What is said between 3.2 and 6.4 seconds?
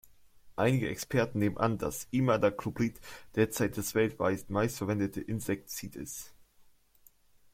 derzeit das weltweit meistverwendete Insektizid ist.